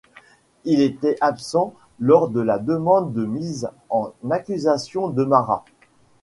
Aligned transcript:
Il 0.65 0.81
était 0.81 1.15
absent 1.21 1.75
lors 1.99 2.29
de 2.29 2.41
la 2.41 2.57
demande 2.57 3.13
de 3.13 3.23
mise 3.23 3.69
en 3.91 4.11
accusation 4.31 5.09
de 5.09 5.23
Marat. 5.23 5.63